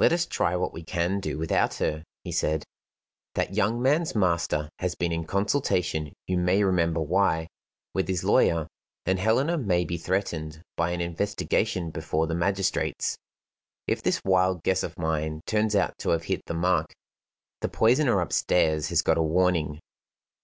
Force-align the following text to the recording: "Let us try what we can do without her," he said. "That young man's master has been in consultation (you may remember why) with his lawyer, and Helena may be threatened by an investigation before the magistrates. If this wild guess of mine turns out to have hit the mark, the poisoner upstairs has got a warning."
"Let 0.00 0.12
us 0.12 0.26
try 0.26 0.56
what 0.56 0.72
we 0.72 0.82
can 0.82 1.20
do 1.20 1.38
without 1.38 1.74
her," 1.74 2.02
he 2.24 2.32
said. 2.32 2.64
"That 3.36 3.54
young 3.54 3.80
man's 3.80 4.16
master 4.16 4.68
has 4.80 4.96
been 4.96 5.12
in 5.12 5.24
consultation 5.26 6.12
(you 6.26 6.38
may 6.38 6.64
remember 6.64 7.00
why) 7.00 7.46
with 7.94 8.08
his 8.08 8.24
lawyer, 8.24 8.66
and 9.06 9.20
Helena 9.20 9.56
may 9.56 9.84
be 9.84 9.96
threatened 9.96 10.60
by 10.76 10.90
an 10.90 11.00
investigation 11.00 11.92
before 11.92 12.26
the 12.26 12.34
magistrates. 12.34 13.16
If 13.86 14.02
this 14.02 14.20
wild 14.24 14.64
guess 14.64 14.82
of 14.82 14.98
mine 14.98 15.40
turns 15.46 15.76
out 15.76 15.96
to 15.98 16.10
have 16.10 16.24
hit 16.24 16.46
the 16.46 16.54
mark, 16.54 16.92
the 17.60 17.68
poisoner 17.68 18.20
upstairs 18.20 18.88
has 18.88 19.02
got 19.02 19.18
a 19.18 19.22
warning." 19.22 19.78